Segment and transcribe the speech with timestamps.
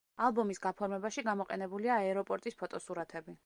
[0.27, 3.39] ალბომის გაფორმებაში გამოყენებულია აეროპორტის ფოტოსურათები.